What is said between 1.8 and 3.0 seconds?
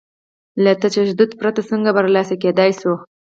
برلاسي کېدای شو؟